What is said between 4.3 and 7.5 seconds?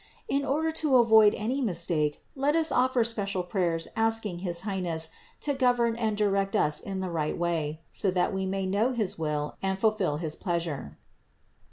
his Highness to govern and direct us in the right